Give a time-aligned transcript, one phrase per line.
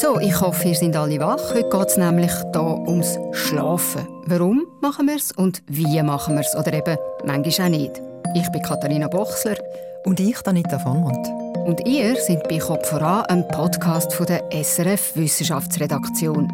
[0.00, 1.52] So, ich hoffe, ihr seid alle wach.
[1.52, 4.08] Heute geht es nämlich hier ums Schlafen.
[4.24, 6.56] Warum machen wir es und wie machen wir es?
[6.56, 8.00] Oder eben manchmal auch nicht.
[8.34, 9.58] Ich bin Katharina Bochsler.
[10.06, 11.28] Und ich, Anita Vonmund.
[11.66, 16.50] Und ihr seid bei Kopf voran, einem Podcast von der SRF Wissenschaftsredaktion.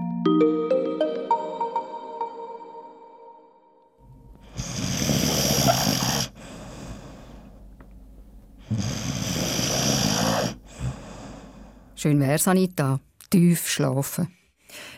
[11.94, 12.98] Schön wär's, Anita.
[13.30, 14.28] Tief schlafen.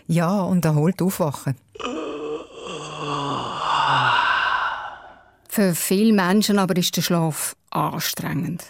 [0.07, 1.57] Ja, und erholt aufwachen.
[5.49, 8.65] Für viele Menschen aber ist der Schlaf anstrengend.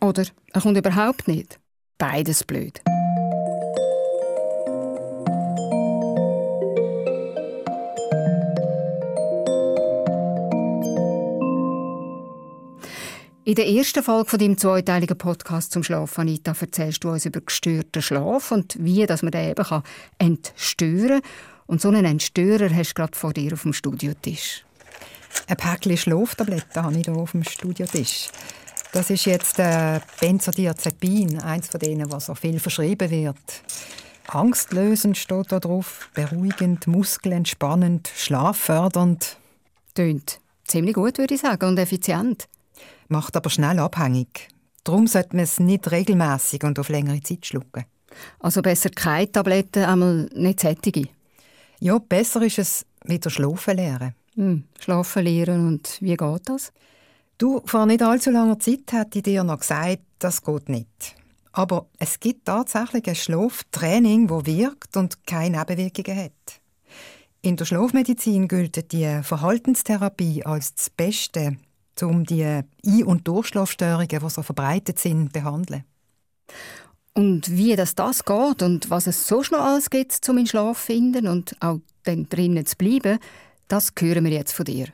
[0.00, 1.58] Oder er kommt überhaupt nicht.
[1.98, 2.80] Beides blöd.
[13.46, 17.42] In der ersten Folge von deinem zweiteiligen Podcast zum Schlaf, Anita, erzählst du uns über
[17.42, 19.82] gestörten Schlaf und wie dass man den eben kann
[20.16, 21.30] entstören kann.
[21.66, 24.64] Und so einen Entstörer hast du gerade vor dir auf dem Studiotisch.
[25.46, 28.28] Ein Päckchen Schlaftabletten habe ich hier auf dem Studiotisch.
[28.92, 33.36] Das ist jetzt äh, Benzodiazepin, eins von denen, was so viel verschrieben wird.
[34.26, 39.36] Angstlösend steht da drauf, beruhigend, muskelentspannend, schlaffördernd.
[39.94, 42.48] Tönt ziemlich gut, würde ich sagen, und effizient
[43.08, 44.48] macht aber schnell abhängig.
[44.84, 47.84] Darum sollte man es nicht regelmäßig und auf längere Zeit schlucken.
[48.38, 51.08] Also besser keine Tabletten, einmal nicht sättige?
[51.80, 54.14] Ja, besser ist es wieder schlafen lernen.
[54.34, 56.72] Hm, schlafen lernen und wie geht das?
[57.38, 61.16] Du, vor nicht allzu langer Zeit hätte ich dir noch gesagt, das geht nicht.
[61.52, 66.60] Aber es gibt tatsächlich ein Schlaftraining, das wirkt und keine Nebenwirkungen hat.
[67.42, 71.56] In der Schlafmedizin gilt die Verhaltenstherapie als das beste
[72.02, 75.84] um die Ein- und Durchschlafstörungen, die so verbreitet sind, zu behandeln.
[77.14, 80.80] Und wie das, das geht und was es so noch alles gibt, um in Schlaf
[80.80, 83.18] zu finden und auch dann drinnen zu bleiben,
[83.68, 84.88] das hören wir jetzt von dir.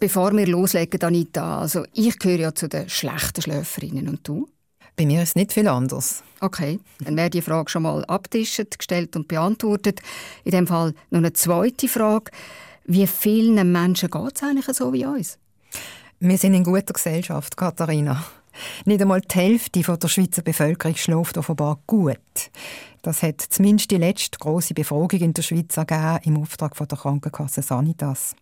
[0.00, 4.46] Bevor wir loslegen, Anita, also ich gehöre ja zu den schlechten Schläferinnen und du?
[4.96, 6.22] Bei mir ist es nicht viel anders.
[6.40, 10.00] Okay, dann wäre die Frage schon mal abtischt, gestellt und beantwortet.
[10.44, 12.30] In dem Fall noch eine zweite Frage.
[12.84, 15.38] Wie vielen Menschen geht es eigentlich so wie uns?
[16.20, 18.24] Wir sind in guter Gesellschaft, Katharina.
[18.84, 22.18] Nicht einmal die Hälfte der Schweizer Bevölkerung schläft offenbar gut.
[23.02, 26.96] Das hat zumindest die letzte große Befragung in der Schweiz ergeben, im Auftrag von der
[26.96, 28.34] Krankenkasse Sanitas.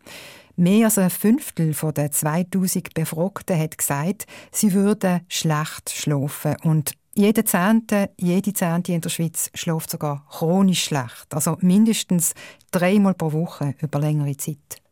[0.56, 6.56] Mehr als ein Fünftel der 2000 Befragten hat gesagt, sie würden schlecht schlafen.
[6.62, 11.26] Und jede Zehnte, jede Zehnte in der Schweiz schläft sogar chronisch schlecht.
[11.34, 12.34] Also mindestens
[12.70, 14.82] dreimal pro Woche über längere Zeit.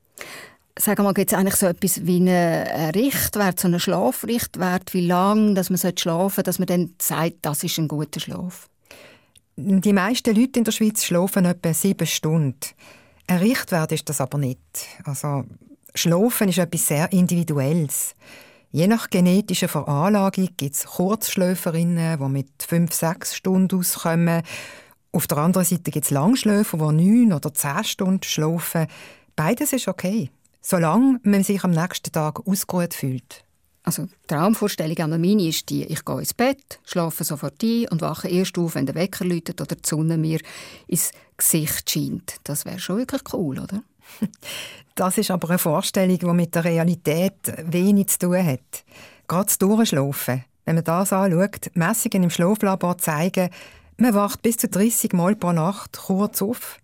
[0.79, 5.55] Sag mal, gibt es eigentlich so etwas wie einen Richtwert, so einen Schlafrichtwert, wie lange
[5.55, 8.69] dass man schlafen sollte, dass man dann sagt, das ist ein guter Schlaf?
[9.57, 12.61] Die meisten Leute in der Schweiz schlafen etwa sieben Stunden.
[13.31, 14.59] Ein Richtwert ist das aber nicht.
[15.05, 15.45] Also,
[15.95, 18.17] Schlafen ist etwas sehr Individuelles.
[18.73, 24.43] Je nach genetischer Veranlagung gibt es Kurzschläferinnen, die mit fünf, sechs Stunden auskommen.
[25.13, 28.89] Auf der anderen Seite gibt es Langschläfer, die neun oder zehn Stunden schlafen.
[29.37, 33.45] Beides ist okay, solange man sich am nächsten Tag ausgeruht fühlt.
[33.91, 38.03] Also die Traumvorstellung an meine ist die, ich gehe ins Bett, schlafe sofort ein und
[38.03, 40.39] wache erst auf, wenn der Wecker läutet oder die Sonne mir
[40.87, 42.37] ins Gesicht scheint.
[42.45, 43.83] Das wäre schon wirklich cool, oder?
[44.95, 47.35] Das ist aber eine Vorstellung, die mit der Realität
[47.65, 48.85] wenig zu tun hat.
[49.27, 50.45] Gerade das Durchschlafen.
[50.65, 53.51] Wenn man das anschaut, Messungen im Schlaflabor zeigen,
[53.97, 56.79] man wacht bis zu 30 Mal pro Nacht kurz auf.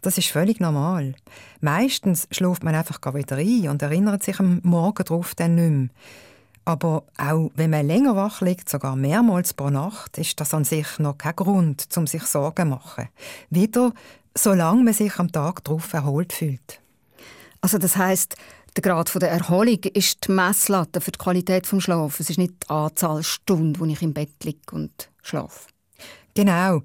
[0.00, 1.16] Das ist völlig normal.
[1.60, 5.88] Meistens schläft man einfach wieder ein und erinnert sich am Morgen darauf dann nicht mehr.
[6.66, 10.98] Aber auch wenn man länger wach liegt, sogar mehrmals pro Nacht, ist das an sich
[10.98, 13.08] noch kein Grund, um sich Sorgen zu machen.
[13.50, 13.92] Wieder,
[14.36, 16.80] solange man sich am Tag darauf erholt fühlt.
[17.60, 18.34] Also das heißt,
[18.74, 22.20] der Grad der Erholung ist die Messlatte für die Qualität des Schlafes.
[22.20, 25.68] Es ist nicht die Anzahl Stunden, wo ich im Bett liege und schlafe.
[26.34, 26.82] Genau.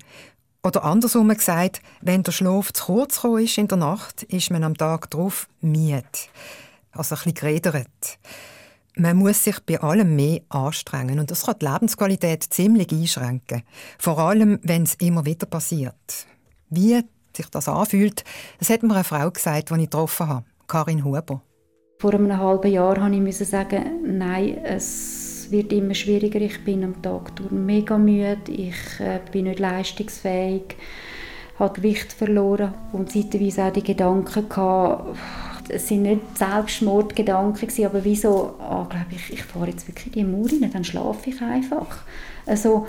[0.63, 4.77] Oder andersrum gesagt, wenn der Schlaf zu kurz ist in der Nacht, ist man am
[4.77, 6.06] Tag darauf müde.
[6.91, 8.19] Also ein bisschen geredert.
[8.95, 13.63] Man muss sich bei allem mehr anstrengen und das kann die Lebensqualität ziemlich einschränken.
[13.97, 16.27] Vor allem, wenn es immer wieder passiert.
[16.69, 17.01] Wie
[17.35, 18.25] sich das anfühlt,
[18.59, 21.41] das hat mir eine Frau gesagt, die ich getroffen habe, Karin Huber.
[21.99, 26.41] Vor einem halben Jahr musste ich sagen, nein, es wird immer schwieriger.
[26.41, 30.75] Ich bin am Tag mega müde, ich äh, bin nicht leistungsfähig,
[31.59, 35.17] habe Gewicht verloren und zeitweise auch die Gedanken gehabt,
[35.71, 40.47] es sind nicht Selbstmordgedanken aber wieso, oh, glaube ich, ich fahre jetzt wirklich die Mauer
[40.47, 42.00] rein, dann schlafe ich einfach.
[42.45, 42.88] Also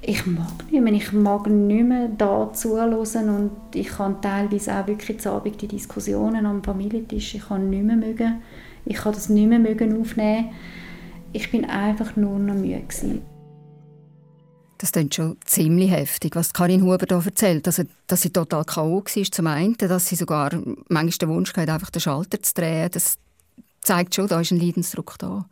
[0.00, 4.86] ich mag nicht mehr, ich mag nicht mehr da zuhören und ich kann teilweise auch
[4.86, 8.42] wirklich zu Abend die Diskussionen am Familientisch, ich kann nicht mehr mögen,
[8.84, 10.50] ich kann das nicht mehr mögen aufnehmen.
[11.32, 13.22] Ich bin einfach nur noch müde gewesen.
[14.78, 17.66] Das klingt schon ziemlich heftig, was Karin Huber hier erzählt.
[17.66, 19.02] Also, dass sie total K.O.
[19.04, 20.50] war zum einen, dass sie sogar
[20.88, 22.88] manchmal den Wunsch hatte, einfach den Schalter zu drehen.
[22.92, 23.18] Das
[23.80, 25.46] zeigt schon, da ist ein Leidensdruck da.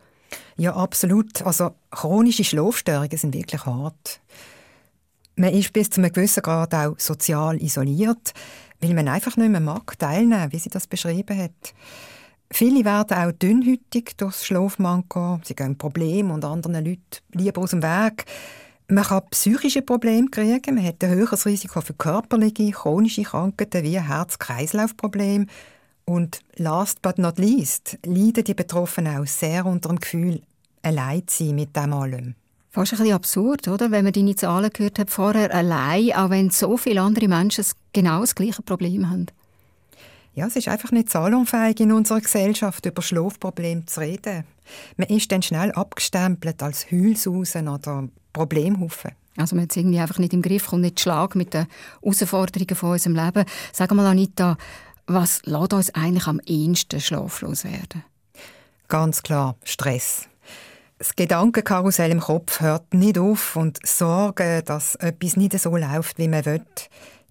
[0.56, 1.42] Ja, absolut.
[1.42, 4.20] Also chronische Schlafstörungen sind wirklich hart.
[5.36, 8.32] Man ist bis zu einem gewissen Grad auch sozial isoliert,
[8.80, 11.74] weil man einfach nicht mehr mag teilnehmen, wie sie das beschrieben hat.
[12.50, 15.40] Viele werden auch dünnhütig durchs Schlafmangel.
[15.44, 17.00] Sie gehen Probleme und anderen Leuten
[17.32, 18.24] lieber aus dem Weg.
[18.88, 24.00] Man kann psychische Probleme kriegen, man hat ein höheres Risiko für körperliche, chronische Krankheiten wie
[24.00, 25.46] Herz-Kreislauf-Probleme.
[26.04, 30.40] Und last but not least leiden die Betroffenen auch sehr unter dem Gefühl,
[30.82, 32.36] allein zu sein mit dem allem.
[32.70, 33.90] Fast ein bisschen absurd, oder?
[33.90, 38.20] Wenn man deine Zahlen gehört hat vorher, allein, auch wenn so viele andere Menschen genau
[38.20, 39.26] das gleiche Problem haben.
[40.34, 44.44] Ja, es ist einfach nicht zahlunfähig in unserer Gesellschaft, über Schlafprobleme zu reden.
[44.96, 49.12] Man ist dann schnell abgestempelt als Heulsausen oder Problemhaufen.
[49.36, 51.66] Also man hat es irgendwie einfach nicht im Griff, und nicht Schlag mit den
[52.02, 53.44] Herausforderungen von unserem Leben.
[53.72, 54.56] Sag mal, Anita,
[55.06, 58.04] was lässt uns eigentlich am ehesten schlaflos werden?
[58.88, 60.28] Ganz klar, Stress.
[60.98, 66.28] Das Gedankenkarussell im Kopf hört nicht auf und Sorgen, dass etwas nicht so läuft, wie
[66.28, 66.64] man will,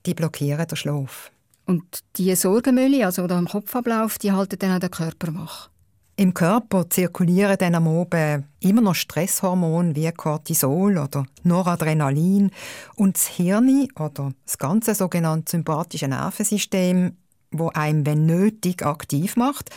[0.05, 1.31] die blockieren den Schlaf.
[1.65, 1.83] Und
[2.17, 5.69] diese Sorgenmühle, also der im Kopf abläuft, die halten dann auch den Körper wach?
[6.17, 12.51] Im Körper zirkulieren dann am Abend immer noch Stresshormone wie Cortisol oder Noradrenalin
[12.95, 17.17] und das Hirn oder das ganze sogenannte sympathische Nervensystem,
[17.51, 19.71] wo einem wenn nötig aktiv macht,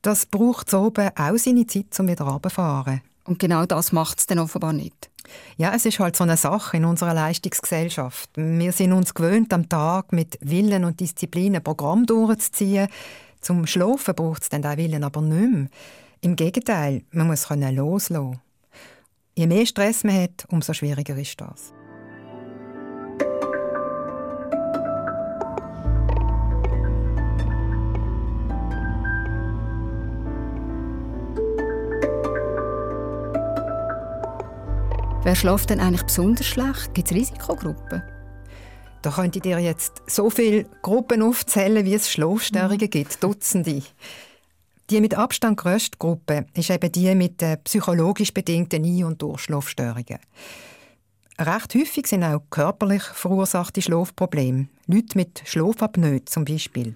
[0.00, 3.02] das braucht so oben auch seine Zeit, um wieder runterzufahren.
[3.24, 5.10] Und genau das macht es dann offenbar nicht.
[5.56, 8.30] Ja, es ist halt so eine Sache in unserer Leistungsgesellschaft.
[8.34, 12.88] Wir sind uns gewöhnt, am Tag mit Willen und Disziplin ein Programm durchzuziehen,
[13.42, 15.68] zum Schlafen braucht es dann den Willen aber nicht mehr.
[16.20, 18.40] Im Gegenteil, man muss können loslassen.
[19.34, 21.72] Je mehr Stress man hat, umso schwieriger ist das.
[35.24, 36.94] Wer schläft denn eigentlich besonders schlecht?
[36.94, 38.02] Gibt es Risikogruppen?
[39.02, 42.90] Da könnte ich dir jetzt so viele Gruppen aufzählen, wie es Schlafstörungen mhm.
[42.90, 43.82] gibt, Dutzende.
[44.90, 50.18] Die mit Abstand grösste Gruppe ist eben die mit den psychologisch bedingten Ein- und Durchschlafstörungen.
[51.38, 54.68] Recht häufig sind auch körperlich verursachte Schlafprobleme.
[54.86, 56.94] Leute mit Schlafapnoe zum Beispiel.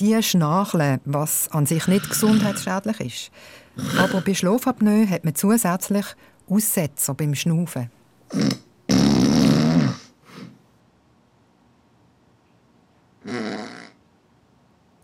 [0.00, 3.30] Die schnarchen, was an sich nicht gesundheitsschädlich ist.
[3.98, 6.06] Aber bei Schlafapnoe hat man zusätzlich
[6.48, 7.90] Aussetzer beim Schnaufen.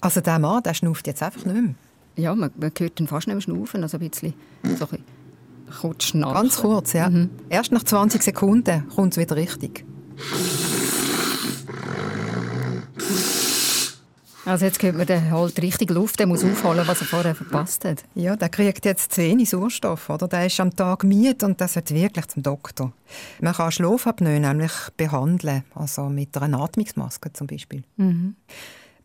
[0.01, 1.75] Also der Mann, der schnauft jetzt einfach nicht mehr.
[2.17, 4.35] Ja, man, man hört ihn fast nicht mehr schnaufen, also ein bisschen
[4.79, 5.03] so ein
[5.81, 6.35] kurz schnarchen.
[6.35, 7.09] Ganz kurz, ja.
[7.09, 7.31] Mhm.
[7.49, 9.85] Erst nach 20 Sekunden kommt es wieder richtig.
[14.47, 17.85] Also jetzt könnte man den halt richtig Luft, der muss aufholen, was er vorher verpasst
[17.87, 18.05] hat.
[18.15, 20.29] Ja, der kriegt jetzt zu wenig Sauerstoff, oder?
[20.29, 22.93] Der ist am Tag müde und der sollte wirklich zum Doktor.
[23.41, 27.85] Man kann Schlafapnoe nämlich behandeln, also mit einer Atmungsmaske zum Beispiel.
[27.97, 28.37] Mhm.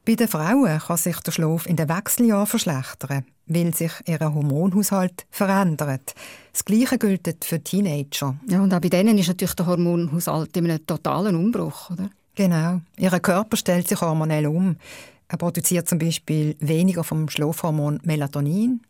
[0.05, 5.25] Bei den Frauen kann sich der Schlaf in den Wechseljahren verschlechtern, weil sich ihr Hormonhaushalt
[5.29, 6.15] verändert.
[6.51, 8.36] Das Gleiche gilt für Teenager.
[8.48, 12.10] Ja, und auch bei denen ist natürlich der Hormonhaushalt in einem totalen Umbruch, oder?
[12.36, 12.81] Genau.
[12.98, 14.77] Ihr Körper stellt sich hormonell um.
[15.30, 18.82] Er produziert zum Beispiel weniger vom Schlafhormon Melatonin,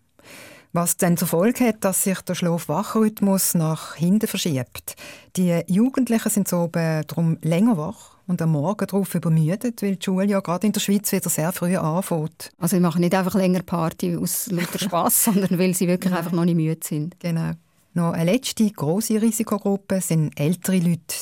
[0.72, 4.96] was dann zur Folge hat, dass sich der Schlaf-Wach-Rhythmus nach hinten verschiebt.
[5.36, 10.28] Die Jugendlichen sind so darum länger wach und am Morgen darauf übermüdet, weil die Schule
[10.28, 12.52] ja gerade in der Schweiz wieder sehr früh anfängt.
[12.58, 16.20] Also sie machen nicht einfach länger Party aus lauter Spass, sondern weil sie wirklich ja.
[16.20, 17.20] einfach noch nicht müde sind.
[17.20, 17.52] Genau.
[17.96, 21.16] Noch eine letzte grosse Risikogruppe sind ältere Leute,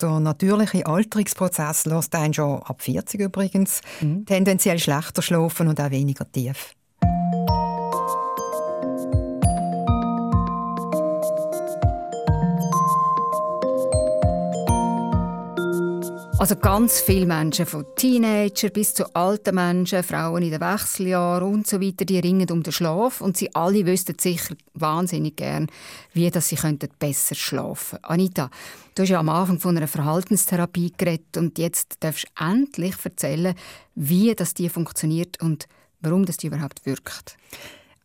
[0.00, 4.26] der natürliche Alterungsprozess lässt einen schon ab 40 übrigens mhm.
[4.26, 6.74] tendenziell schlechter schlafen und auch weniger tief.
[16.44, 21.66] Also ganz viele Menschen, von Teenager bis zu alten Menschen, Frauen in den Wechseljahren und
[21.66, 25.68] so weiter, die ringen um den Schlaf und sie alle wüssten sicher wahnsinnig gern,
[26.12, 27.98] wie dass sie könnten besser schlafen.
[28.02, 28.50] Anita,
[28.94, 33.54] du hast ja am Anfang von einer Verhaltenstherapie geredet und jetzt darfst du endlich erzählen,
[33.94, 35.66] wie das die funktioniert und
[36.02, 37.38] warum das die überhaupt wirkt.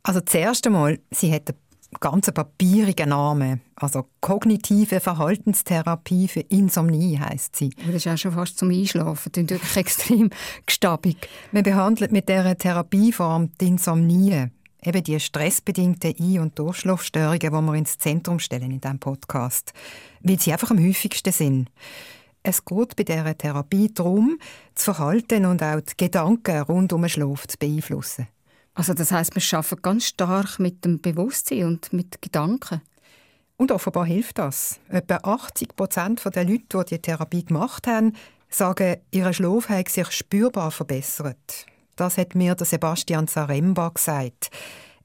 [0.01, 1.53] Also zuerst einmal, sie hat
[1.99, 3.61] ganz papierigen Namen.
[3.75, 7.71] Also kognitive Verhaltenstherapie für Insomnie heißt sie.
[7.85, 9.31] Das ist auch schon fast zum Einschlafen.
[9.31, 10.29] Das ist wirklich extrem
[10.65, 11.17] gestabig.
[11.51, 14.47] Man behandelt mit dieser Therapieform die Insomnie,
[14.83, 19.73] eben die stressbedingten Ein- und Durchschlafstörungen, die wir ins Zentrum stellen in diesem Podcast,
[20.21, 21.69] weil sie einfach am häufigsten sind.
[22.41, 24.39] Es geht bei dieser Therapie darum,
[24.73, 28.27] das Verhalten und auch die Gedanken rund um den Schlaf zu beeinflussen.
[28.79, 32.81] Also das heißt, wir arbeiten ganz stark mit dem Bewusstsein und mit Gedanken.
[33.57, 34.79] Und offenbar hilft das.
[34.87, 38.13] Etwa 80 Prozent der Leute, die die Therapie gemacht haben,
[38.47, 41.65] sagen, ihr Schlaf hat sich spürbar verbessert.
[41.97, 44.49] Das hat mir der Sebastian Zaremba gesagt.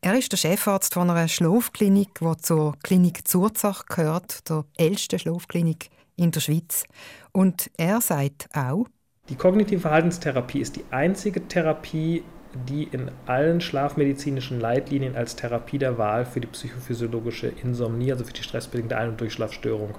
[0.02, 5.90] Er ist der Chefarzt von einer Schlafklinik, die zur Klinik Zurzach gehört, der ältesten Schlafklinik
[6.14, 6.84] in der Schweiz.
[7.32, 8.86] Und er sagt auch,
[9.30, 12.22] die kognitive Verhaltenstherapie ist die einzige Therapie,
[12.68, 18.32] die in allen schlafmedizinischen Leitlinien als Therapie der Wahl für die psychophysiologische Insomnie, also für
[18.32, 19.94] die stressbedingte Ein- und Durchschlafstörung,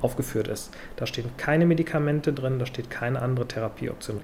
[0.00, 0.70] aufgeführt ist.
[0.96, 4.20] Da stehen keine Medikamente drin, da steht keine andere Therapieoption.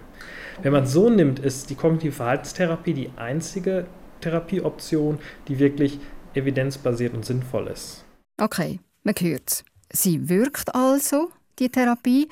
[0.62, 3.86] Wenn man es so nimmt, ist die kognitive Verhaltenstherapie die einzige
[4.20, 5.98] Therapieoption, die wirklich
[6.34, 8.04] evidenzbasiert und sinnvoll ist.
[8.40, 12.28] Okay, man hört Sie wirkt also, die Therapie.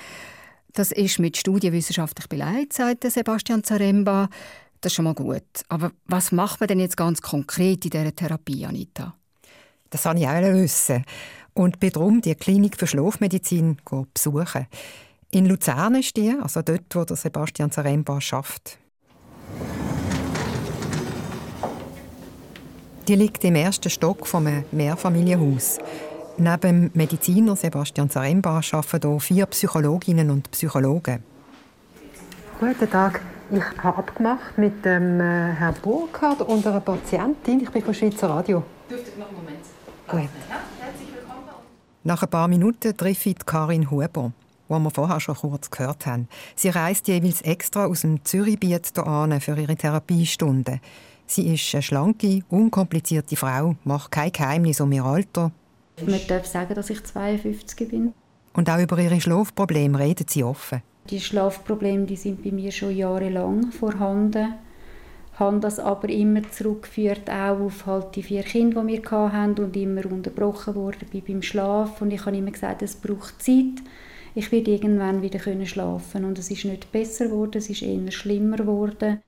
[0.72, 4.28] Das ist mit Studien wissenschaftlich beleidigt, sagt Sebastian Zaremba.
[4.84, 5.42] Das ist schon mal gut.
[5.70, 9.14] Aber was macht man denn jetzt ganz konkret in dieser Therapie, Anita?
[9.88, 11.06] Das wollte ich auch wissen.
[11.54, 13.78] Und bin darum die Klinik für Schlafmedizin
[14.12, 14.66] besuchen.
[15.30, 18.76] In Luzern ist die, also dort, wo der Sebastian Zaremba schafft.
[23.08, 25.78] Die liegt im ersten Stock vom Mehrfamilienhaus.
[26.36, 31.24] Neben dem Mediziner Sebastian Zaremba arbeiten hier vier Psychologinnen und Psychologen.
[32.60, 33.22] Guten Tag.
[33.50, 37.60] Ich habe abgemacht mit dem äh, Herrn Burkhardt und einer Patientin.
[37.60, 38.62] Ich bin von Schweizer Radio.
[38.88, 39.58] Dürfte noch einen Moment.
[40.08, 40.28] Gut.
[42.04, 44.32] Nach ein paar Minuten treffe ich Karin Huber,
[44.68, 46.28] die wir vorher schon kurz gehört haben.
[46.56, 50.80] Sie reist jeweils extra aus dem Zürichbiet hierher für ihre Therapiestunde.
[51.26, 55.52] Sie ist eine schlanke, unkomplizierte Frau, macht kein Geheimnis um ihr Alter.
[56.04, 58.12] Man darf sagen, dass ich 52 bin.
[58.52, 60.82] Und auch über ihre Schlafprobleme redet sie offen.
[61.10, 64.54] Die Schlafprobleme die sind bei mir schon jahrelang vorhanden.
[65.32, 69.64] Ich habe das aber immer zurückgeführt auch auf halt die vier Kinder, die wir hatten
[69.64, 72.00] und immer unterbrochen worden beim Schlaf.
[72.00, 73.82] Und ich habe immer gesagt, es braucht Zeit.
[74.36, 78.56] Ich werde irgendwann wieder schlafen und es ist nicht besser geworden, es ist eher schlimmer
[78.56, 79.20] geworden.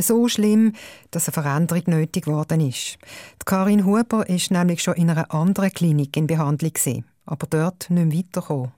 [0.00, 0.74] So schlimm,
[1.10, 2.98] dass eine Veränderung nötig geworden ist.
[3.40, 6.72] Die Karin Huber ist nämlich schon in einer anderen Klinik in Behandlung
[7.26, 8.72] aber dort nicht mehr weitergekommen.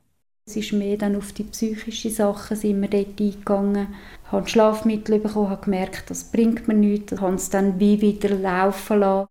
[0.51, 3.95] Es ist mehr dann auf die psychischen Sachen sind wir dort eingegangen.
[4.25, 7.13] Ich habe Schlafmittel bekommen, habe gemerkt, das bringt mir nichts.
[7.13, 9.29] Ich habe es dann wie wieder laufen lassen.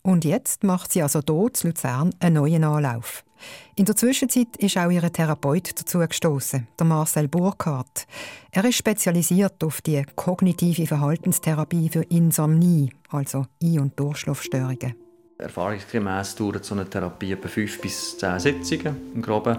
[0.00, 3.22] Und jetzt macht sie also hier in Luzern einen neuen Anlauf.
[3.74, 8.06] In der Zwischenzeit ist auch ihr Therapeut dazu gestoßen, der Marcel Burkhardt.
[8.50, 15.05] Er ist spezialisiert auf die kognitive Verhaltenstherapie für Insomnie, also Ein- und Durchschlafstörungen.
[15.38, 19.58] Erfahrungsgemäß dauert so eine Therapie etwa fünf bis zehn Sitzungen im Groben.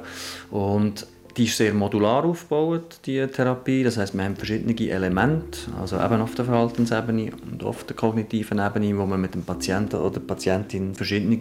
[0.50, 1.06] Und
[1.38, 3.84] die ist sehr modular aufgebaut, die Therapie.
[3.84, 8.58] Das heißt, wir haben verschiedene Elemente, also eben auf der Verhaltensebene und auf der kognitiven
[8.60, 11.38] Ebene, wo man mit dem Patienten oder der Patientin verschiedene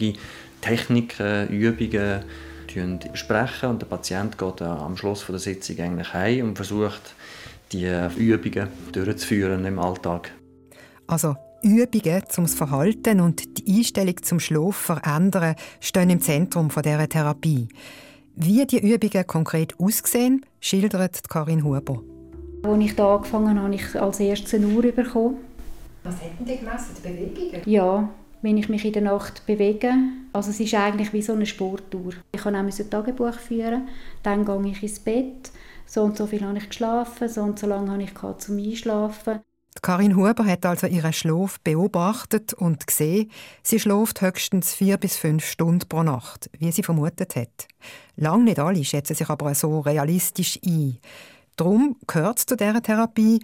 [0.61, 2.25] Techniken, Übungen
[3.11, 7.15] besprechen und der Patient geht am Schluss der Sitzung eigentlich heim und versucht,
[7.73, 7.89] die
[8.19, 10.31] Übungen durchzuführen im Alltag.
[11.07, 17.09] Also Übungen zum das Verhalten und die Einstellung zum Schlaf verändern stehen im Zentrum dieser
[17.09, 17.67] Therapie.
[18.37, 22.03] Wie die Übungen konkret aussehen, schildert Karin Huber.
[22.63, 25.39] Als ich hier angefangen habe, habe ich als erstes eine Uhr bekommen.
[26.05, 26.95] Was hätten die gemessen?
[26.99, 27.63] Die Bewegungen?
[27.65, 28.09] Ja,
[28.43, 29.93] wenn ich mich in der Nacht bewege.
[30.33, 32.13] Also es ist eigentlich wie so eine Sportuhr.
[32.33, 33.89] Ich kann auch ein Tagebuch führen,
[34.23, 35.51] dann gehe ich ins Bett,
[35.85, 39.41] so und so viel habe ich geschlafen, so und so lange habe ich zum Einschlafen.
[39.83, 43.31] Karin Huber hat also ihren Schlaf beobachtet und gesehen,
[43.63, 47.69] sie schläft höchstens vier bis fünf Stunden pro Nacht, wie sie vermutet hat.
[48.17, 50.99] Lang nicht alle schätzen sich aber so realistisch ein.
[51.57, 53.41] Darum gehört zu dieser Therapie,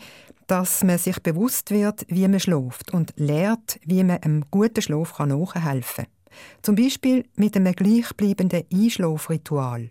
[0.47, 5.19] dass man sich bewusst wird, wie man schläft und lernt, wie man einem guten Schlaf
[5.19, 6.13] nachhelfen kann.
[6.63, 9.91] Zum Beispiel mit einem gleichbleibenden Einschlafritual.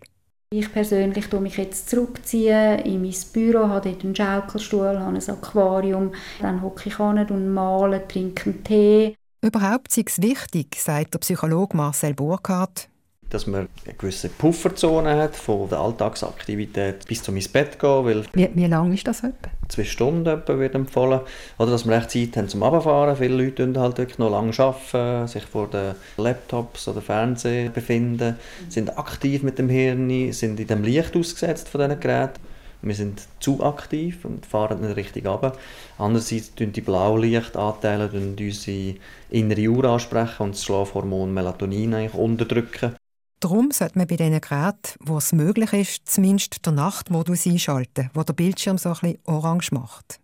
[0.54, 5.30] Ich persönlich ziehe mich jetzt zurückziehen in mein Büro, habe dort einen Schaukelstuhl, habe ein
[5.30, 9.16] Aquarium, dann hocke ich an und male, trinke einen Tee.
[9.40, 12.90] Überhaupt sei es wichtig, sagt der Psychologe Marcel Burkhardt,
[13.32, 18.04] dass man eine gewisse Pufferzone hat von der Alltagsaktivität bis zum ins Bett gehen.
[18.04, 19.50] Weil wie, wie lange ist das etwa?
[19.68, 21.20] Zwei Stunden etwa wird empfohlen.
[21.58, 23.16] Oder dass wir echt Zeit haben zum Abfahren.
[23.16, 28.36] Viele Leute arbeiten halt wirklich noch lange, arbeiten, sich vor den Laptops oder Fernsehen befinden,
[28.68, 32.40] sind aktiv mit dem Hirn, sind in dem Licht ausgesetzt von diesen Geräten.
[32.84, 35.52] Wir sind zu aktiv und fahren nicht richtig runter.
[35.98, 38.96] Andererseits tun die Blaulichtanteile unsere
[39.30, 42.96] innere Uhr ansprechen und das Schlafhormon Melatonin eigentlich unterdrücken.
[43.42, 48.22] Darum sollte man bei diesen Geräten, wo es möglich ist, zumindest den Nachtmodus einschalten, wo
[48.22, 50.20] der Bildschirm so ein orange macht.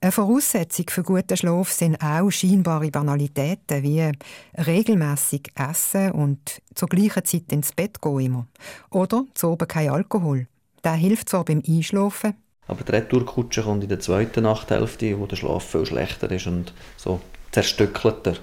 [0.00, 4.12] Eine Voraussetzung für guten Schlaf sind auch scheinbare Banalitäten wie
[4.56, 8.46] regelmäßig essen und zur gleichen Zeit ins Bett gehen immer.
[8.90, 10.46] Oder zu oben kein Alkohol.
[10.84, 12.34] Der hilft zwar beim Einschlafen.
[12.68, 16.72] Aber die Retourkutsche kommt in der zweiten Nachthälfte, wo der Schlaf viel schlechter ist und
[16.96, 18.36] so zerstückelter.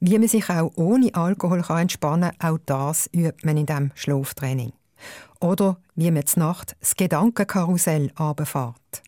[0.00, 4.72] Wie man sich auch ohne Alkohol entspannen kann, auch das übt man in diesem Schlaftraining.
[5.40, 9.02] Oder wie man zur Nacht das Gedankenkarussell runterfährt.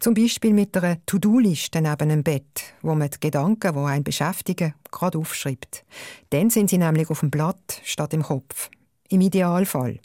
[0.00, 4.74] Zum Beispiel mit einer To-Do-Liste neben dem Bett, wo man die Gedanken, die einen beschäftigen,
[4.90, 5.84] gerade aufschreibt.
[6.28, 8.70] Dann sind sie nämlich auf dem Blatt statt im Kopf.
[9.08, 10.00] Im Idealfall.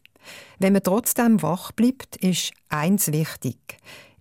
[0.58, 3.58] Wenn man trotzdem wach bleibt, ist eins wichtig.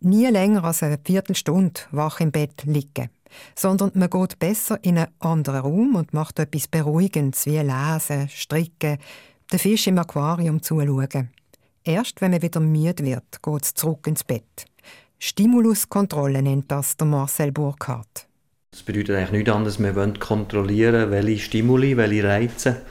[0.01, 3.11] Nie länger als eine Viertelstunde wach im Bett liegen
[3.55, 8.99] sondern man geht besser in einen anderen Raum und macht etwas Beruhigendes, wie Lesen, Stricken,
[9.53, 11.31] den Fisch im Aquarium zuschauen.
[11.85, 14.67] Erst wenn man wieder müde wird, geht es zurück ins Bett.
[15.19, 18.29] Stimuluskontrolle nennt das der Marcel Burkhardt.
[18.71, 22.83] Das bedeutet eigentlich nichts anderes, wir wollen kontrollieren, welche Stimuli, welche Reize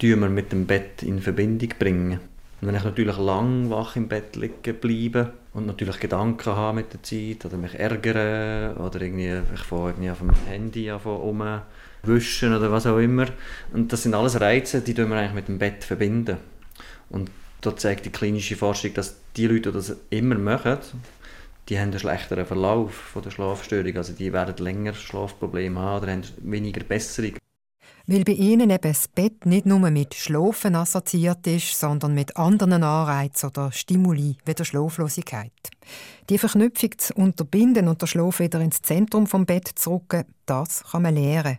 [0.00, 2.20] wir mit dem Bett in Verbindung bringen.
[2.60, 6.92] Und wenn ich natürlich lang wach im Bett liegen bleibe und natürlich Gedanken habe mit
[6.92, 11.62] der Zeit oder mich ärgere oder irgendwie, ich fange irgendwie auf dem Handy an
[12.02, 13.26] wischen oder was auch immer.
[13.72, 16.38] Und das sind alles Reize, die wir eigentlich mit dem Bett verbinden.
[17.10, 20.78] Und da zeigt die klinische Forschung, dass die Leute, die das immer machen,
[21.68, 23.96] die haben einen schlechteren Verlauf von der Schlafstörung.
[23.96, 27.32] Also die werden länger Schlafprobleme haben oder haben weniger Besserung.
[28.08, 32.84] Weil bei ihnen eben das Bett nicht nur mit Schlafen assoziiert ist, sondern mit anderen
[32.84, 35.50] Anreizen oder Stimuli wie der Schlaflosigkeit.
[36.30, 40.84] Die Verknüpfung zu unterbinden und der Schlaf wieder ins Zentrum vom Bett zu rücken, das
[40.84, 41.58] kann man lernen.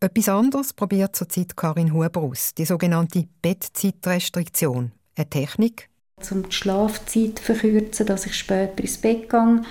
[0.00, 4.90] Etwas anderes probiert zurzeit Karin Huber aus, die sogenannte Bettzeitrestriktion.
[5.16, 5.88] Eine Technik,
[6.32, 9.62] um die Schlafzeit zu verkürzen, dass ich später ins Bett gehe,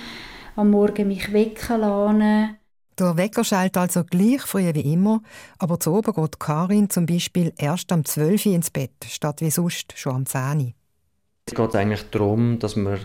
[0.55, 2.60] am Morgen mich wecken lasse
[3.05, 5.21] der Wecker schaltet also gleich früh wie immer,
[5.57, 9.51] aber zu oben geht Karin zum Beispiel erst am 12 Uhr ins Bett, statt wie
[9.51, 10.73] sonst schon am 10 Uhr.
[11.47, 12.99] Es geht eigentlich darum, dass man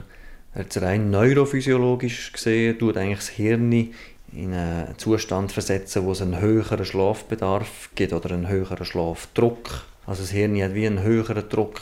[0.54, 6.40] jetzt rein neurophysiologisch gesehen tut eigentlich das Hirn in einen Zustand versetzen, wo es einen
[6.40, 9.84] höheren Schlafbedarf gibt oder einen höheren Schlafdruck.
[10.06, 11.80] Also das Hirn hat wie einen höheren Druck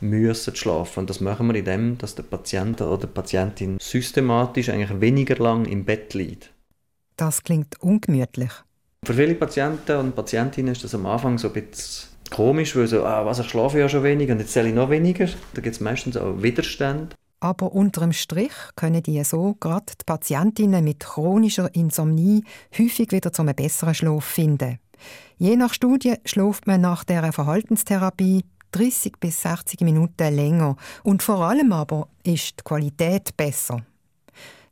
[0.00, 1.00] müssen schlafen.
[1.00, 5.64] Und das machen wir indem, dass der Patient oder die Patientin systematisch eigentlich weniger lang
[5.64, 6.50] im Bett liegt.
[7.16, 8.50] Das klingt ungemütlich.
[9.04, 13.04] Für viele Patienten und Patientinnen ist das am Anfang so ein bisschen komisch, weil so,
[13.04, 15.26] ah, was, ich schlafe ja schon weniger und jetzt zähle ich noch weniger.
[15.54, 17.14] Da gibt es meistens auch Widerstand.
[17.40, 22.44] Aber unter dem Strich können die so gerade die Patientinnen mit chronischer Insomnie
[22.76, 24.78] häufig wieder zu einem besseren Schlaf finden.
[25.36, 31.40] Je nach Studie schläft man nach der Verhaltenstherapie 30 bis 60 Minuten länger und vor
[31.40, 33.82] allem aber ist die Qualität besser.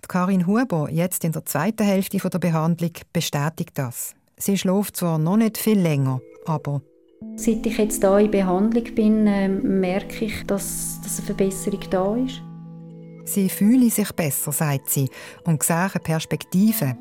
[0.08, 4.14] Karin Huber, jetzt in der zweiten Hälfte der Behandlung, bestätigt das.
[4.36, 6.82] Sie schläft zwar noch nicht viel länger, aber
[7.36, 12.16] Seit ich jetzt hier in Behandlung bin, äh, merke ich, dass, dass eine Verbesserung da
[12.16, 12.42] ist.
[13.24, 15.08] Sie fühle sich besser, sagt sie,
[15.44, 16.96] und sehe Perspektiven.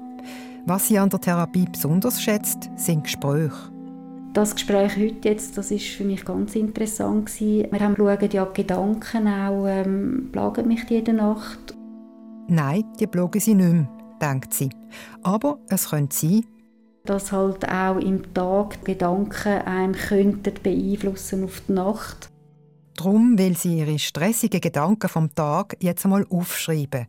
[0.66, 3.72] Was sie an der Therapie besonders schätzt, sind Gespräche.
[4.34, 7.68] Das Gespräch heute jetzt, das ist für mich ganz interessant gewesen.
[7.72, 11.76] Wir haben schauen, ja, die Gedanken auch ähm, plagen mich jede Nacht
[12.54, 13.90] Nein, die bloggen sie nicht mehr,
[14.22, 14.70] denkt sie.
[15.24, 16.46] Aber es könnte sein,
[17.04, 22.30] dass halt auch im Tag die Gedanken einem könnten beeinflussen auf die Nacht.
[22.96, 27.08] Darum will sie ihre stressigen Gedanken vom Tag jetzt einmal aufschreiben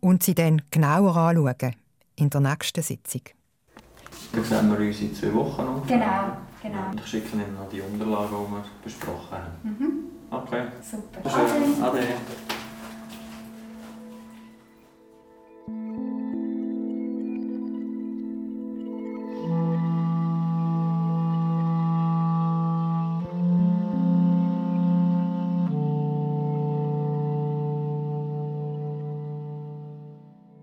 [0.00, 1.76] und sie dann genauer anschauen
[2.14, 3.20] in der nächsten Sitzung.
[4.32, 5.86] Dann sehen wir uns in zwei Wochen noch.
[5.86, 6.90] Genau, genau.
[6.90, 9.52] Und ich schicke Ihnen noch die Unterlagen, die wir besprochen haben.
[9.62, 9.90] Mhm.
[10.30, 10.62] Okay.
[10.80, 11.20] Super.
[11.22, 11.82] Ade.
[11.82, 12.06] Ade.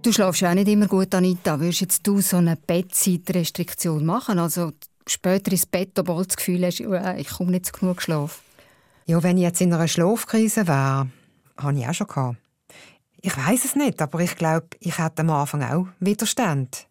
[0.04, 1.58] Du schläfst auch nicht immer gut, Anita.
[1.62, 4.38] Würdest jetzt du so eine Bettzeitrestriktion machen?
[4.38, 4.74] Also
[5.08, 8.02] später ins Bett, obwohl du das Gefühl hast, oh, äh, ich komme nicht zu genug
[8.02, 8.42] Schlaf?
[9.06, 11.08] Ja, wenn ich jetzt in einer Schlafkrise wäre,
[11.58, 12.43] habe ich auch schon gehabt.
[13.26, 16.88] Ich weiß es nicht, aber ich glaube, ich hätte am Anfang auch Widerstand.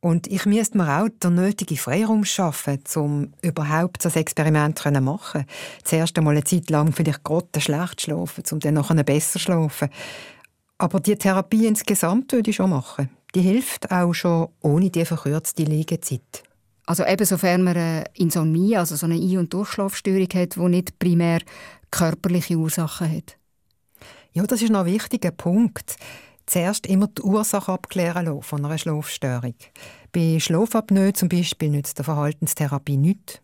[0.00, 5.46] Und ich müsste mir auch den nötigen Freiraum schaffen, um überhaupt das Experiment zu machen.
[5.84, 9.88] Zuerst einmal eine Zeit lang vielleicht gerade schlecht schlafen, um dann nachher besser schlafen.
[10.78, 13.10] Aber die Therapie insgesamt würde ich schon machen.
[13.36, 16.42] Die hilft auch schon ohne die verkürzte Liegezeit.
[16.86, 20.98] Also eben sofern man eine Insomnie, also so eine Ein- und Durchschlafstörung hat, die nicht
[20.98, 21.38] primär
[21.92, 23.37] körperliche Ursachen hat.
[24.32, 25.96] Ja, das ist noch ein wichtiger Punkt.
[26.46, 29.54] Zuerst immer die Ursache abklären lassen von einer Schlafstörung.
[30.12, 33.40] Bei Schlafapnoe zum Beispiel nützt der Verhaltenstherapie nichts.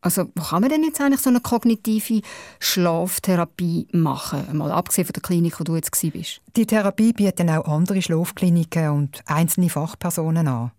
[0.00, 2.22] Also, wo kann man denn jetzt eigentlich so eine kognitive
[2.60, 4.56] Schlaftherapie machen?
[4.56, 6.40] Mal abgesehen von der Klinik, wo du jetzt bist.
[6.56, 10.70] Die Therapie bietet auch andere Schlafkliniken und einzelne Fachpersonen an.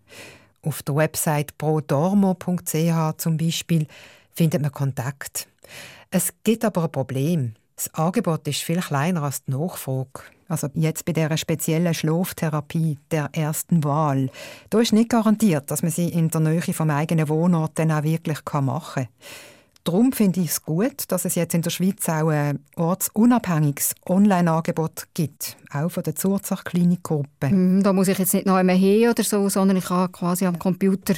[0.62, 3.88] Auf der Website prodormo.ch zum Beispiel
[4.32, 5.50] findet man Kontakt.
[6.12, 7.56] Es gibt aber ein Problem.
[7.80, 10.24] Das Angebot ist viel kleiner als die Nachfrage.
[10.50, 14.30] Also jetzt bei dieser speziellen Schlaftherapie der ersten Wahl.
[14.70, 18.04] Da ist nicht garantiert, dass man sie in der Nähe vom eigenen Wohnort dann auch
[18.04, 19.08] wirklich machen kann.
[19.90, 25.08] Darum finde ich es gut, dass es jetzt in der Schweiz auch ein ortsunabhängiges Online-Angebot
[25.16, 27.50] gibt, auch von der Zurzach Klinikgruppe.
[27.50, 30.46] Mm, da muss ich jetzt nicht noch einmal hin oder so, sondern ich habe quasi
[30.46, 31.16] am Computer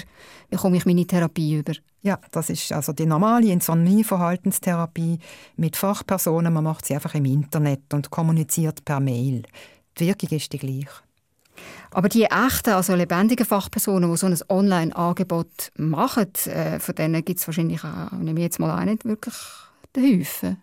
[0.50, 1.74] bekomme ich meine Therapie über.
[2.02, 5.20] Ja, das ist also die normale Insomnie-Verhaltenstherapie
[5.58, 6.54] mit Fachpersonen.
[6.54, 9.44] Man macht sie einfach im Internet und kommuniziert per Mail.
[9.98, 11.02] Die Wirkung ist die gleiche.
[11.94, 17.40] Aber die echten, also lebendigen Fachpersonen, die so ein Online-Angebot machen, äh, von denen gibt
[17.40, 19.36] es wahrscheinlich auch, nehme ich jetzt mal an, nicht wirklich
[19.96, 20.62] den Häufen.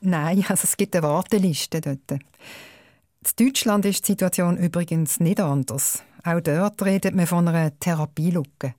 [0.00, 2.10] Nein, also es gibt eine Warteliste dort.
[2.10, 2.20] In
[3.46, 6.02] Deutschland ist die Situation übrigens nicht anders.
[6.24, 8.74] Auch dort redet man von einer Therapielücke.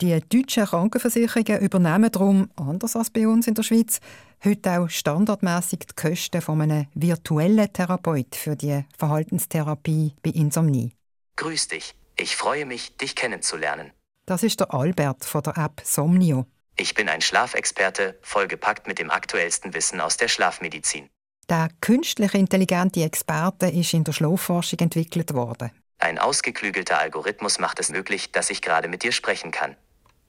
[0.00, 4.00] Die deutschen Krankenversicherungen übernehmen darum, anders als bei uns in der Schweiz,
[4.44, 10.92] heute auch standardmäßig die Kosten von einem virtuellen Therapeut für die Verhaltenstherapie bei Insomnie.
[11.36, 11.94] Grüß dich.
[12.16, 13.92] Ich freue mich, dich kennenzulernen.
[14.26, 16.46] Das ist der Albert von der App Somnio.
[16.76, 21.08] Ich bin ein Schlafexperte, vollgepackt mit dem aktuellsten Wissen aus der Schlafmedizin.
[21.48, 25.70] Der künstlich intelligente Experte ist in der Schlafforschung entwickelt worden.
[25.98, 29.76] Ein ausgeklügelter Algorithmus macht es möglich, dass ich gerade mit dir sprechen kann.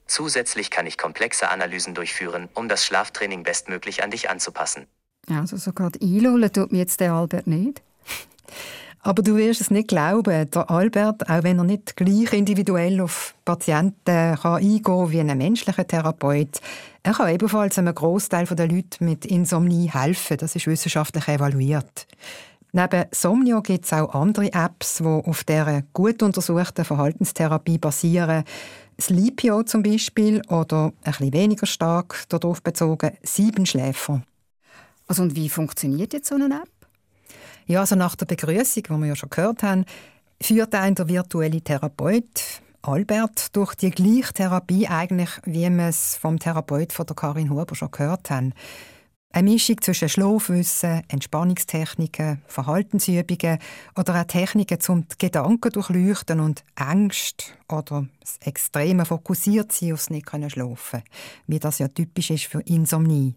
[0.06, 4.86] Zusätzlich kann ich komplexe Analysen durchführen, um das Schlaftraining bestmöglich an dich anzupassen.
[5.28, 7.82] Also so einlullen tut mir jetzt der Albert nicht.
[9.00, 13.34] Aber du wirst es nicht glauben, der Albert, auch wenn er nicht gleich individuell auf
[13.44, 16.60] Patienten kann eingehen kann wie ein menschlicher Therapeut,
[17.04, 20.38] er kann ebenfalls einem Großteil der Leute mit Insomnie helfen.
[20.38, 22.08] Das ist wissenschaftlich evaluiert.
[22.72, 28.42] Neben Somnio gibt es auch andere Apps, die auf dieser gut untersuchten Verhaltenstherapie basieren.
[29.00, 34.22] Sleepio zum Beispiel oder ein bisschen weniger stark darauf bezogen Siebenschläfer.
[35.06, 36.70] Also und wie funktioniert jetzt so eine App?
[37.66, 39.84] Ja, also nach der Begrüßung, die wir ja schon gehört haben,
[40.40, 46.38] führt ein der virtuelle Therapeut Albert durch die gleiche Therapie eigentlich, wie wir es vom
[46.38, 48.54] Therapeut von der Karin Huber schon gehört haben.
[49.36, 53.58] Eine Mischung zwischen Schlafwissen, Entspannungstechniken, Verhaltensübungen
[53.94, 60.30] oder auch Techniken, um die Gedanken durchleuchten und Ängste oder das extreme Fokussiertsein aufs nicht
[60.30, 61.02] schlafen
[61.48, 63.34] wie das ja typisch ist für Insomnie.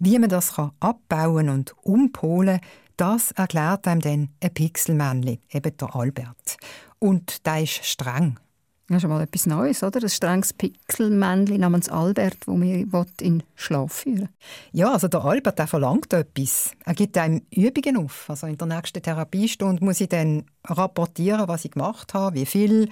[0.00, 2.58] Wie man das abbauen und umpolen
[2.96, 6.56] das erklärt einem dann ein Pixelmännchen, eben der Albert.
[6.98, 8.40] Und der ist streng.
[8.88, 10.02] Das ist mal etwas Neues, oder?
[10.02, 12.84] Ein strenges Pixelmännchen namens Albert, wo mir
[13.20, 14.28] in Schlaf führen
[14.72, 16.72] Ja, also der Albert der verlangt etwas.
[16.84, 18.28] Er gibt einem Übungen auf.
[18.28, 22.88] Also in der nächsten Therapiestunde muss ich dann rapportieren, was ich gemacht habe, wie viel.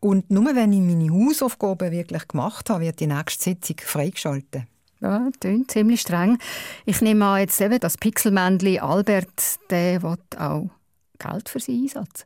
[0.00, 4.64] Und nur wenn ich meine Hausaufgaben wirklich gemacht habe, wird die nächste Sitzung freigeschaltet.
[5.00, 6.38] Ja, klingt ziemlich streng.
[6.86, 10.70] Ich nehme an, jetzt eben das Pixelmännchen Albert, der will auch
[11.18, 12.24] Geld für seinen Einsatz.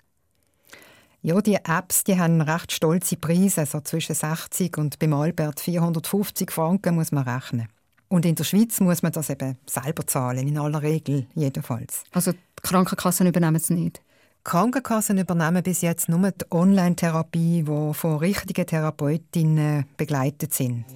[1.22, 6.50] Ja, die Apps die haben recht stolze Preise, so zwischen 60 und beim Albert 450
[6.50, 7.68] Franken muss man rechnen.
[8.09, 12.04] Und in der Schweiz muss man das eben selber zahlen, in aller Regel jedenfalls.
[12.12, 13.98] Also die Krankenkassen übernehmen es nicht?
[13.98, 20.87] Die Krankenkassen übernehmen bis jetzt nur die Online-Therapie, die von richtigen Therapeutinnen begleitet sind.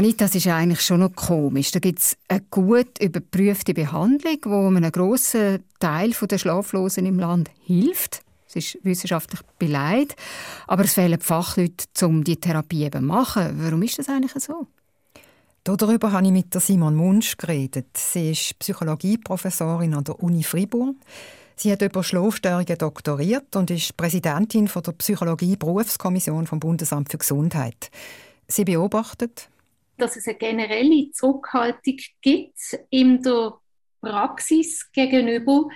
[0.00, 1.72] Anita, das ist eigentlich schon noch komisch.
[1.72, 7.50] Da gibt es eine gut überprüfte Behandlung, die einem grossen Teil der Schlaflosen im Land
[7.60, 8.22] hilft.
[8.48, 10.16] Es ist wissenschaftlich beleidigt.
[10.66, 13.62] Aber es fehlen Fachleute, um die Therapie eben zu machen.
[13.62, 14.68] Warum ist das eigentlich so?
[15.64, 17.94] Darüber habe ich mit Simon Munsch geredet.
[17.94, 20.94] Sie ist Psychologieprofessorin an der Uni Fribourg.
[21.56, 27.90] Sie hat über Schlafstörungen doktoriert und ist Präsidentin der Psychologie-Berufskommission vom Bundesamt für Gesundheit.
[28.48, 29.50] Sie beobachtet,
[30.00, 32.58] dass es eine generelle Zurückhaltung gibt
[32.90, 33.54] in der
[34.00, 35.68] Praxis gegenüber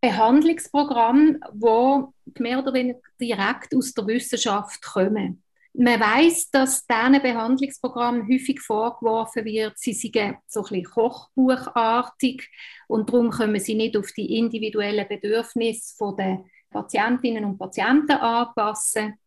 [0.00, 5.42] Behandlungsprogrammen, die mehr oder weniger direkt aus der Wissenschaft kommen.
[5.76, 12.48] Man weiß, dass diesen Behandlungsprogrammen häufig vorgeworfen wird, sie seien so ein bisschen kochbuchartig
[12.86, 19.18] und darum können sie nicht auf die individuellen Bedürfnisse der Patientinnen und Patienten anpassen.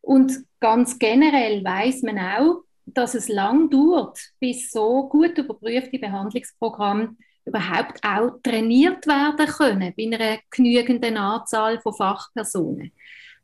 [0.00, 7.16] Und ganz generell weiß man auch, dass es lang dauert, bis so gut überprüfte Behandlungsprogramme
[7.44, 12.92] überhaupt auch trainiert werden können bei einer genügenden Anzahl von Fachpersonen.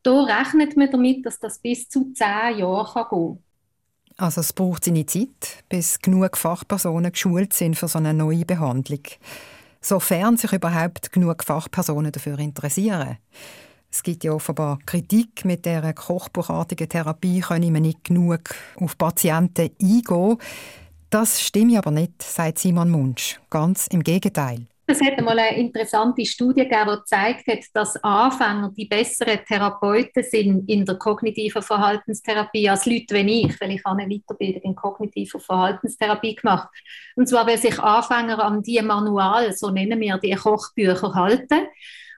[0.03, 3.39] Da rechnet man damit, dass das bis zu zehn Jahre gehen kann.
[4.17, 9.03] Also es braucht seine Zeit, bis genug Fachpersonen geschult sind für so eine neue Behandlung.
[9.81, 13.19] Sofern sich überhaupt genug Fachpersonen dafür interessieren.
[13.91, 18.41] Es gibt ja offenbar Kritik, mit der kochbuchartigen Therapie können wir nicht genug
[18.77, 20.37] auf Patienten eingehen.
[21.11, 23.41] Das stimmt aber nicht, sagt Simon Munsch.
[23.49, 24.67] Ganz im Gegenteil.
[24.91, 30.23] Es hat einmal eine interessante Studie gegeben, die gezeigt hat, dass Anfänger die besseren Therapeuten
[30.23, 35.41] sind in der kognitiven Verhaltenstherapie als Leute wie ich, weil ich eine Weiterbildung in kognitiver
[35.41, 36.71] Verhaltenstherapie gemacht.
[37.17, 41.67] Und zwar, weil sich Anfänger an die Manual, so nennen wir die Kochbücher, halten.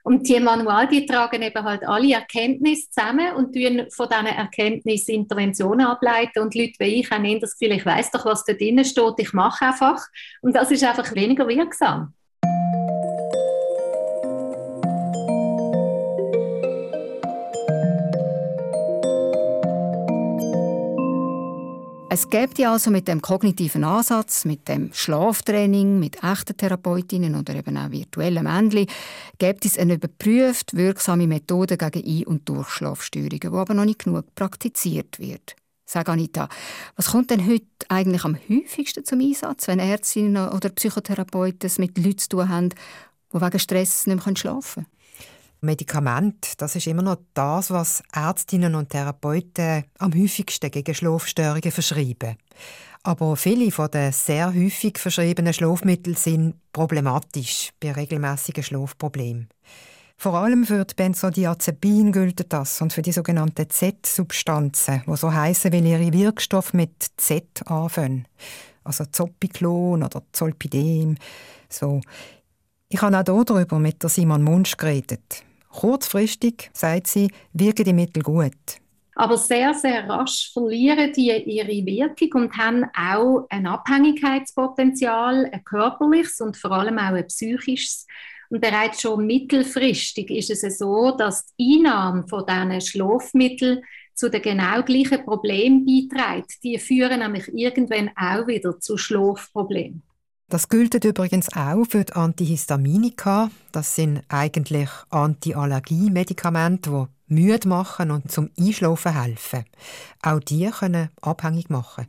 [0.03, 5.15] Und die Manual, die tragen eben halt alle Erkenntnisse zusammen und tun von diesen Erkenntnissen
[5.15, 6.39] Interventionen ableiten.
[6.39, 9.33] Und Leute wie ich haben das Gefühl, ich weiß doch, was da drinnen steht, ich
[9.33, 9.99] mache einfach.
[10.41, 12.13] Und das ist einfach weniger wirksam.
[22.13, 27.55] Es gibt ja also mit dem kognitiven Ansatz, mit dem Schlaftraining, mit echten Therapeutinnen oder
[27.55, 28.87] eben auch virtuellen Männchen,
[29.37, 34.25] gibt es eine überprüft wirksame Methode gegen Ein- und Durchschlafstörungen, die aber noch nicht genug
[34.35, 35.55] praktiziert wird.
[35.85, 36.49] Sag Anita,
[36.97, 41.97] was kommt denn heute eigentlich am häufigsten zum Einsatz, wenn Ärztinnen oder Psychotherapeuten es mit
[41.97, 42.69] Leuten zu tun haben,
[43.33, 45.00] die wegen Stress nicht mehr schlafen können?
[45.61, 52.35] Medikament, das ist immer noch das, was Ärztinnen und Therapeuten am häufigsten gegen Schlafstörungen verschreiben.
[53.03, 59.49] Aber viele von den sehr häufig verschriebenen Schlafmitteln sind problematisch bei regelmäßigen Schlafproblemen.
[60.17, 65.73] Vor allem für die Benzodiazepin gilt das und für die sogenannten Z-Substanzen, die so heißen,
[65.73, 68.27] weil ihre Wirkstoffe mit Z anfangen.
[68.83, 71.17] Also Zopiklon oder Zolpidem.
[71.69, 72.01] So.
[72.89, 75.43] Ich habe auch darüber mit Simon Munsch geredet.
[75.71, 78.51] Kurzfristig, sagt sie, wirken die Mittel gut.
[79.15, 86.39] Aber sehr, sehr rasch verlieren die ihre Wirkung und haben auch ein Abhängigkeitspotenzial, ein körperliches
[86.41, 88.07] und vor allem auch ein psychisches.
[88.49, 93.81] Und bereits schon mittelfristig ist es so, dass die Einnahme von diesen Schlafmitteln
[94.13, 96.63] zu den genau gleichen Problemen beiträgt.
[96.63, 100.03] Die führen nämlich irgendwann auch wieder zu Schlafproblemen.
[100.51, 103.49] Das gilt übrigens auch für die Antihistaminika.
[103.71, 109.63] Das sind eigentlich Antiallergie-Medikamente, die müde machen und zum Einschlafen helfen.
[110.21, 112.07] Auch die können abhängig machen.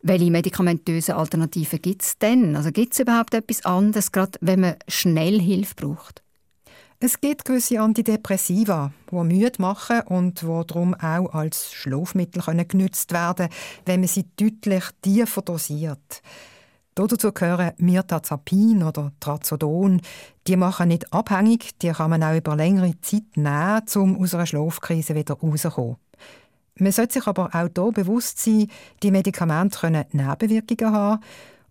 [0.00, 2.56] Welche medikamentösen Alternativen gibt es denn?
[2.56, 6.22] Also gibt es überhaupt etwas anderes, gerade wenn man schnell Hilfe braucht?
[6.98, 13.48] Es gibt gewisse Antidepressiva, die müde machen und die darum auch als Schlafmittel genutzt werden
[13.48, 16.22] können, wenn man sie deutlich tiefer dosiert.
[17.06, 20.00] Dazu gehören Mirtazapin oder Trazodon.
[20.46, 24.46] Die machen nicht abhängig, die kann man auch über längere Zeit nehmen, um aus einer
[24.46, 25.96] Schlafkrise wieder rauszukommen.
[26.76, 28.68] Man sollte sich aber auch hier bewusst sein,
[29.02, 31.22] die Medikamente können Nebenwirkungen haben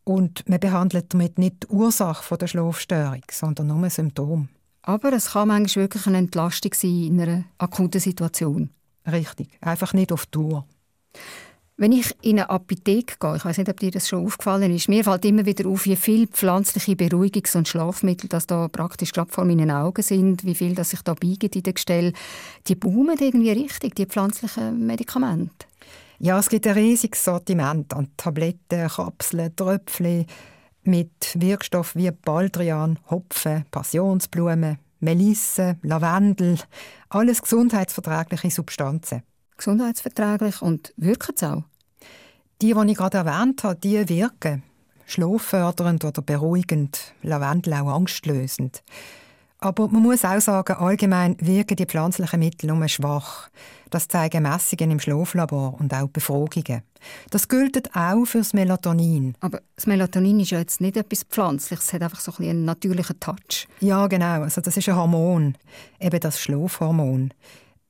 [0.03, 4.49] und man behandelt damit nicht die Ursache der Schlafstörung, sondern nur ein Symptom.
[4.81, 8.69] Aber es kann manchmal wirklich eine Entlastung sein in einer akuten Situation.
[9.05, 10.65] Richtig, einfach nicht auf Tour.
[11.81, 14.89] Wenn ich in eine Apotheke gehe, ich weiß nicht, ob dir das schon aufgefallen ist,
[14.89, 19.31] mir fällt immer wieder auf, wie viele pflanzliche Beruhigungs- und Schlafmittel das da praktisch gerade
[19.31, 22.11] vor meinen Augen sind, wie viel das sich da biegen in den Gestell.
[22.67, 25.67] Die boomen irgendwie richtig, die pflanzlichen Medikamente.
[26.19, 30.25] Ja, es gibt ein riesiges Sortiment an Tabletten, Kapseln, Tröpfchen
[30.83, 36.59] mit Wirkstoffen wie Baldrian, Hopfen, Passionsblumen, Melisse, Lavendel,
[37.07, 39.23] alles gesundheitsverträgliche Substanzen
[39.59, 41.63] gesundheitsverträglich und wirken es auch?
[42.61, 44.63] Die, die ich gerade erwähnt habe, die wirken.
[45.05, 48.83] Schlaffördernd oder beruhigend, Lavendel auch angstlösend.
[49.61, 53.49] Aber man muss auch sagen, allgemein wirken die pflanzlichen Mittel nur schwach.
[53.89, 56.83] Das zeigen Messungen im Schlaflabor und auch Befragungen.
[57.29, 59.35] Das gilt auch für das Melatonin.
[59.41, 62.65] Aber das Melatonin ist ja jetzt nicht etwas Pflanzliches, es hat einfach so ein einen
[62.65, 63.67] natürlichen Touch.
[63.81, 64.43] Ja, genau.
[64.43, 65.57] Also das ist ein Hormon,
[65.99, 67.33] eben das Schlafhormon.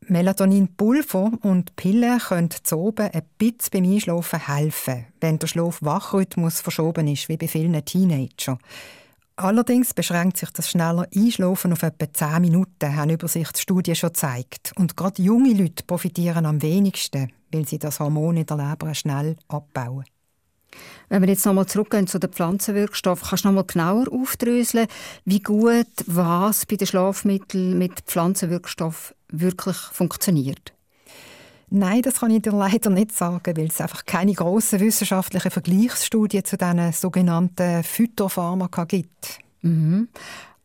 [0.08, 7.08] Melatoninpulver und Pillen können zu oben ein bisschen beim Einschlafen helfen, wenn der Schlaf-Wachrhythmus verschoben
[7.08, 8.60] ist, wie bei vielen Teenagern.
[9.36, 14.74] Allerdings beschränkt sich das schneller Einschlafen auf etwa 10 Minuten, haben Übersichtsstudien schon gezeigt.
[14.76, 19.38] Und gerade junge Leute profitieren am wenigsten, weil sie das Hormon in der Leber schnell
[19.48, 20.04] abbauen.
[21.08, 24.88] Wenn wir jetzt nochmal zurückgehen zu den Pflanzenwirkstoffen, kannst du nochmal genauer aufdröseln,
[25.26, 30.74] wie gut was bei den Schlafmitteln mit Pflanzenwirkstoff wirklich funktioniert?
[31.70, 36.46] Nein, das kann ich dir leider nicht sagen, weil es einfach keine grossen wissenschaftlichen Vergleichsstudien
[36.46, 39.40] zu diesen sogenannten Phytopharmaka gibt.
[39.62, 40.10] Mhm.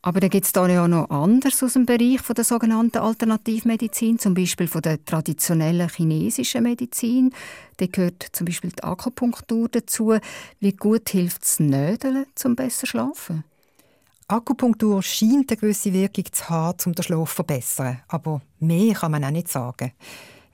[0.02, 4.18] Aber da gibt es da ja noch anders aus dem Bereich von der sogenannten Alternativmedizin,
[4.18, 7.32] zum Beispiel von der traditionellen chinesischen Medizin.
[7.78, 10.14] Da gehört zum Beispiel die Akupunktur dazu.
[10.60, 13.44] Wie gut hilft das Nödeln zum besser schlafen?
[14.28, 18.00] Akupunktur scheint eine gewisse Wirkung zu haben, um den Schlaf zu verbessern.
[18.08, 19.92] Aber mehr kann man auch nicht sagen.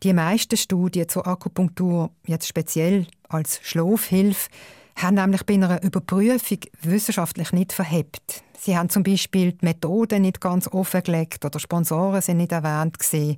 [0.02, 4.48] Die meisten Studien zur Akupunktur, jetzt speziell als Schlafhilfe,
[4.96, 8.42] haben nämlich bei einer Überprüfung wissenschaftlich nicht verhebt.
[8.58, 13.36] Sie haben zum Beispiel die Methoden nicht ganz offengelegt oder Sponsoren sind nicht erwähnt gesehen.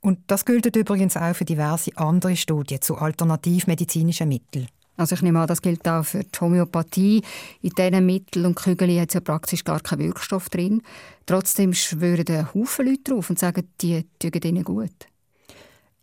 [0.00, 4.68] Und das gilt übrigens auch für diverse andere Studien zu alternativmedizinischen Mitteln.
[4.96, 7.22] Also ich nehme an, das gilt auch für die Homöopathie.
[7.62, 10.82] In diesen Mitteln und Kügeln hat es ja praktisch gar keinen Wirkstoff drin.
[11.26, 15.06] Trotzdem schwören Haufen Leute drauf und sagen, die tun ihnen gut.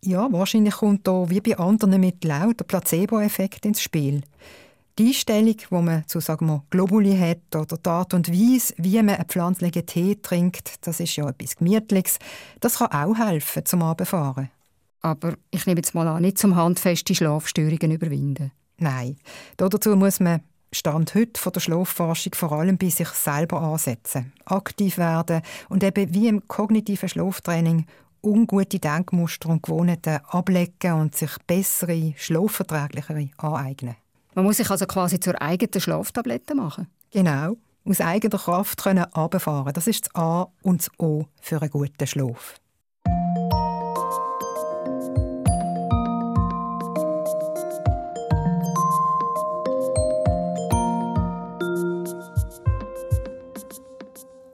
[0.02, 4.22] Ja, wahrscheinlich kommt da wie bei anderen Mitteln auch der Placebo-Effekt ins Spiel.
[5.00, 8.98] Die Einstellung, die man zu sagen wir, Globuli hat oder die Art und Weise, wie
[8.98, 12.20] man einen pflanzlichen Tee trinkt, das ist ja etwas Gemütliches,
[12.60, 14.52] das kann auch helfen zum Abfahren.
[15.02, 18.52] Aber ich nehme jetzt mal an, nicht zum handfeste Schlafstörungen überwinden.
[18.84, 19.18] Nein,
[19.56, 20.42] dazu muss man
[20.74, 26.14] Stand heute von der Schlafforschung vor allem bei sich selber ansetzen, aktiv werden und eben
[26.14, 27.86] wie im kognitiven Schlaftraining
[28.22, 33.96] ungute Denkmuster und Gewohnheiten ablegen und sich bessere, schlafverträglichere aneignen.
[34.36, 36.88] Man muss sich also quasi zur eigenen Schlaftablette machen?
[37.12, 37.56] Genau.
[37.86, 39.74] Aus eigener Kraft können runterfahren.
[39.74, 42.56] Das ist das A und das O für einen guten Schlaf.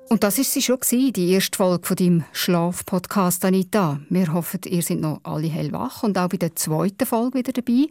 [0.10, 4.00] Und das ist sie schon die erste Folge von deinem Schlaf-Podcast, Anita.
[4.10, 7.86] Wir hoffen, ihr seid noch alle hellwach und auch bei der zweiten Folge wieder dabei.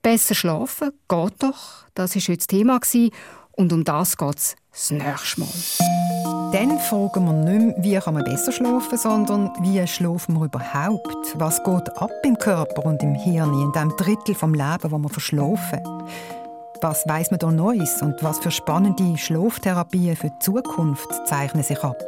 [0.00, 1.84] Besser schlafen geht doch.
[1.94, 2.80] Das war heute das Thema
[3.52, 6.50] und um das geht es das nächste Mal.
[6.52, 11.38] Dann fragen wir nicht mehr, wie kann man besser schlafen, sondern wie schlafen wir überhaupt?
[11.38, 15.10] Was geht ab im Körper und im Hirn, in dem Drittel vom Leben, wo wir
[15.10, 15.80] verschlafen?
[16.82, 21.84] Was weiß man da Neues und was für spannende Schlaftherapien für die Zukunft zeichnen sich
[21.84, 21.98] ab?